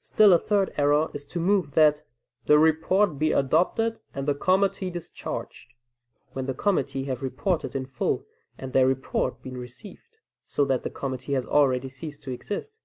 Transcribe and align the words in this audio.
Still 0.00 0.34
a 0.34 0.38
third 0.38 0.74
error 0.76 1.10
is 1.14 1.24
to 1.24 1.40
move 1.40 1.70
that 1.70 2.02
"the 2.44 2.58
report 2.58 3.18
be 3.18 3.32
adopted 3.32 3.98
and 4.12 4.28
the 4.28 4.34
committee 4.34 4.90
discharged," 4.90 5.72
when 6.32 6.44
the 6.44 6.52
committee 6.52 7.04
have 7.04 7.22
reported 7.22 7.74
in 7.74 7.86
full 7.86 8.26
and 8.58 8.74
their 8.74 8.86
report 8.86 9.40
been 9.40 9.56
received, 9.56 10.18
so 10.44 10.66
that 10.66 10.82
the 10.82 10.90
committee 10.90 11.32
has 11.32 11.46
already 11.46 11.88
ceased 11.88 12.22
to 12.24 12.32
exist. 12.32 12.80